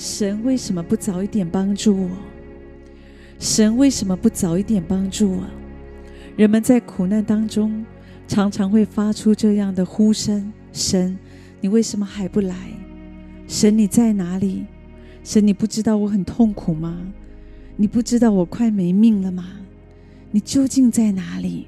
[0.00, 2.08] 神为什么不早一点帮助我？
[3.38, 5.44] 神为什么不早一点帮助我？
[6.38, 7.84] 人们在苦难当中，
[8.26, 11.18] 常常会发出这样的呼声：神，
[11.60, 12.56] 你为什么还不来？
[13.46, 14.64] 神，你在哪里？
[15.22, 16.98] 神，你不知道我很痛苦吗？
[17.76, 19.50] 你不知道我快没命了吗？
[20.30, 21.66] 你究竟在哪里？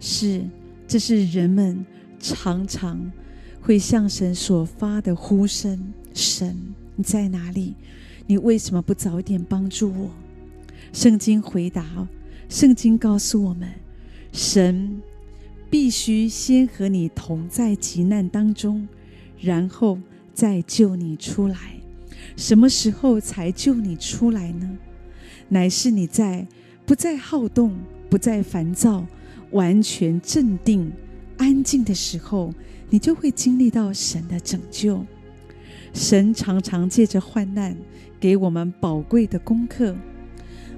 [0.00, 0.42] 是，
[0.88, 1.84] 这是人们
[2.18, 3.12] 常常
[3.60, 6.56] 会向神所发的呼声：神，
[6.96, 7.74] 你在哪里？
[8.26, 10.10] 你为什么不早点帮助我？
[10.92, 12.08] 圣经回答：
[12.48, 13.70] 圣经告诉我们，
[14.32, 15.00] 神
[15.70, 18.88] 必须先和你同在急难当中，
[19.40, 19.98] 然后
[20.32, 21.56] 再救你出来。
[22.36, 24.78] 什么时候才救你出来呢？
[25.48, 26.46] 乃是你在
[26.84, 27.76] 不再好动、
[28.08, 29.06] 不再烦躁、
[29.52, 30.90] 完全镇定、
[31.36, 32.52] 安静的时候，
[32.90, 35.04] 你就会经历到神的拯救。
[35.92, 37.76] 神常常借着患难
[38.20, 39.96] 给我们宝贵的功课，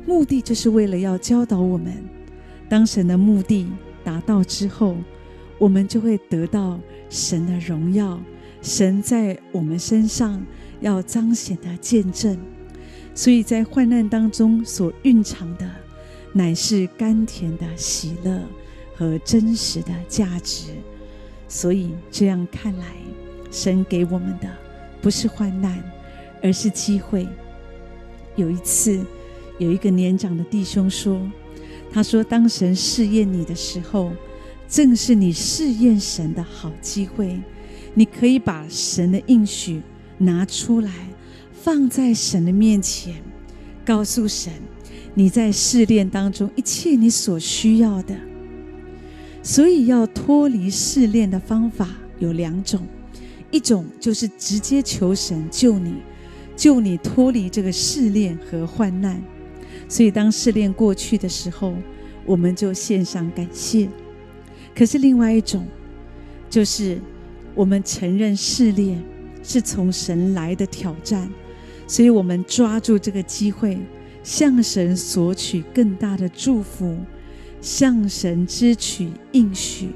[0.07, 1.93] 目的就是为了要教导我们。
[2.69, 3.67] 当神的目的
[4.05, 4.97] 达到之后，
[5.59, 8.21] 我们就会得到神的荣耀。
[8.63, 10.45] 神在我们身上。
[10.81, 12.39] 要彰显的见证，
[13.13, 15.69] 所以在患难当中所蕴藏的，
[16.33, 18.41] 乃是甘甜的喜乐
[18.95, 20.71] 和真实的价值。
[21.49, 22.95] 所以这样看来，
[23.51, 24.49] 神给我们的
[25.01, 25.83] 不是患难，
[26.43, 27.27] 而是机会。
[28.37, 29.05] 有一次，
[29.59, 31.21] 有一个年长的弟兄说
[31.93, 34.13] ：“他说，当神试验你的时候，
[34.69, 37.41] 正是你试验神的好机会。
[37.95, 39.83] 你可以把神的应许。”
[40.21, 40.91] 拿出来，
[41.53, 43.23] 放在神的面前，
[43.85, 44.53] 告诉神，
[45.15, 48.17] 你在试炼当中一切你所需要的。
[49.45, 52.85] 所以要脱离试炼的方法有两种，
[53.51, 55.95] 一种就是直接求神救你，
[56.57, 59.23] 救你脱离这个试炼和患难。
[59.89, 61.75] 所以当试炼过去的时候，
[62.25, 63.89] 我们就献上感谢。
[64.75, 65.67] 可是另外一种，
[66.51, 67.01] 就是
[67.55, 69.03] 我们承认试炼。
[69.41, 71.31] 是从神来的挑战，
[71.87, 73.79] 所以我们抓住这个机会，
[74.23, 76.99] 向神索取更大的祝福，
[77.59, 79.89] 向神支取应许。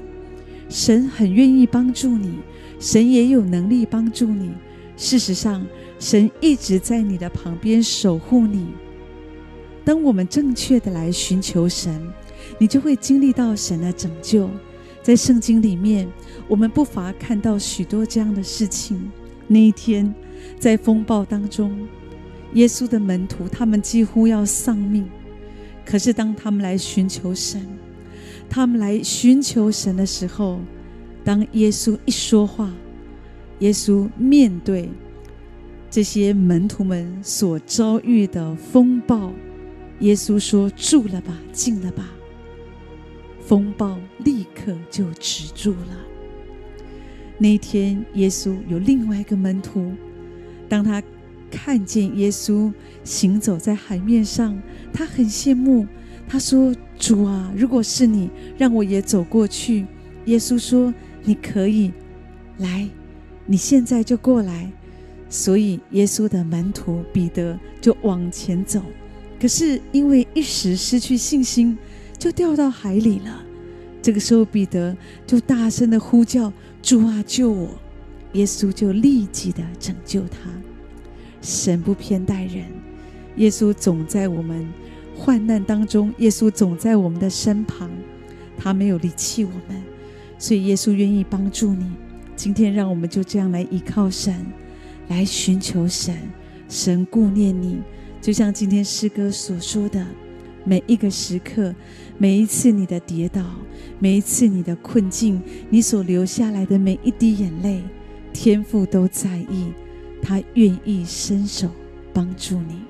[0.69, 2.39] 神很愿意帮助你，
[2.83, 4.51] 神也有能力帮助你。
[4.97, 5.65] 事实上，
[5.99, 8.67] 神一直在你的旁边守护你。
[9.85, 12.05] 当我们正确的来寻求神，
[12.59, 14.49] 你就会经历到神的拯救。
[15.01, 16.05] 在圣经里面，
[16.45, 19.09] 我们不乏看到许多这样的事情。
[19.47, 20.13] 那一天，
[20.59, 21.87] 在风暴当中，
[22.55, 25.09] 耶稣的门徒他们几乎要丧命。
[25.85, 27.65] 可是，当他们来寻求神，
[28.49, 30.59] 他们来寻求神的时候，
[31.23, 32.71] 当耶稣一说话，
[33.59, 34.89] 耶稣面对
[35.89, 39.31] 这些门徒们所遭遇的风暴，
[39.99, 42.11] 耶稣说：“住了吧，静了吧。”
[43.39, 45.97] 风暴立刻就止住了。
[47.37, 49.91] 那一天，耶稣有另外一个门徒，
[50.67, 51.01] 当他
[51.51, 52.73] 看见耶稣
[53.03, 54.61] 行走在海面上，
[54.91, 55.85] 他很羡慕。
[56.27, 59.85] 他说：“主啊，如果是你，让我也走过去。”
[60.25, 61.91] 耶稣说：“你可以
[62.57, 62.87] 来，
[63.45, 64.71] 你现在就过来。”
[65.29, 68.83] 所以，耶稣的门徒彼得就往前走，
[69.41, 71.75] 可是因为一时失去信心，
[72.19, 73.43] 就掉到海里了。
[73.99, 74.95] 这个时候，彼得
[75.25, 76.53] 就大声的呼叫。
[76.83, 77.69] 主啊，救我！
[78.33, 80.51] 耶稣就立即的拯救他。
[81.41, 82.65] 神不偏待人，
[83.37, 84.67] 耶稣总在我们
[85.15, 87.89] 患难当中，耶稣总在我们的身旁，
[88.57, 89.82] 他没有离弃我们，
[90.43, 91.89] 所以耶稣愿意帮助你。
[92.35, 94.45] 今天，让我们就这样来依靠神，
[95.07, 96.13] 来寻求神，
[96.67, 97.79] 神顾念你，
[98.19, 100.05] 就像今天诗歌所说的。
[100.65, 101.73] 每一个时刻，
[102.17, 103.41] 每一次你的跌倒，
[103.99, 107.81] 每一次你的困境，你所流下来的每一滴眼泪，
[108.33, 109.71] 天父都在意，
[110.21, 111.69] 他愿意伸手
[112.13, 112.81] 帮助你。